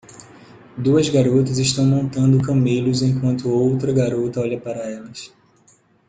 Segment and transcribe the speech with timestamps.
[0.75, 5.31] Duas garotas estão montando camelos enquanto outra garota olha para elas.